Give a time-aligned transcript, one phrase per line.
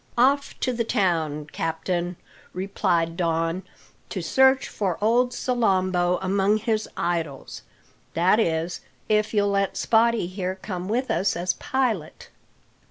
[0.17, 2.15] "Off to the town, captain,"
[2.53, 3.61] replied Don,
[4.09, 7.61] "to search for old Salambo among his idols.
[8.15, 12.29] That is, if you'll let Spottie here come with us as pilot."